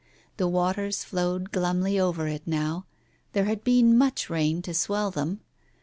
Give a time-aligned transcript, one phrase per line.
[0.37, 2.87] The waters flowed glumly over it now,
[3.33, 5.41] there had been much rain to swell them.